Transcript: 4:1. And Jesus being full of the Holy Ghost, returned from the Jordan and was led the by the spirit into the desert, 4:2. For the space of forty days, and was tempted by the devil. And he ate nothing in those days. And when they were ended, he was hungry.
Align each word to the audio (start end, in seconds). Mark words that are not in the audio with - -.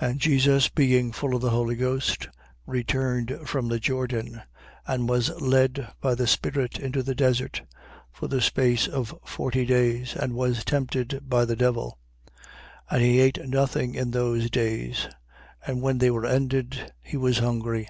4:1. 0.00 0.10
And 0.10 0.18
Jesus 0.18 0.68
being 0.70 1.12
full 1.12 1.34
of 1.36 1.42
the 1.42 1.50
Holy 1.50 1.76
Ghost, 1.76 2.28
returned 2.64 3.38
from 3.44 3.68
the 3.68 3.78
Jordan 3.78 4.40
and 4.86 5.10
was 5.10 5.28
led 5.38 5.74
the 5.74 5.88
by 6.00 6.14
the 6.14 6.26
spirit 6.26 6.78
into 6.78 7.02
the 7.02 7.14
desert, 7.14 7.60
4:2. 8.14 8.14
For 8.14 8.28
the 8.28 8.40
space 8.40 8.88
of 8.88 9.14
forty 9.26 9.66
days, 9.66 10.14
and 10.16 10.32
was 10.32 10.64
tempted 10.64 11.28
by 11.28 11.44
the 11.44 11.54
devil. 11.54 11.98
And 12.90 13.02
he 13.02 13.20
ate 13.20 13.46
nothing 13.46 13.94
in 13.94 14.12
those 14.12 14.48
days. 14.48 15.06
And 15.66 15.82
when 15.82 15.98
they 15.98 16.10
were 16.10 16.24
ended, 16.24 16.94
he 17.02 17.18
was 17.18 17.40
hungry. 17.40 17.88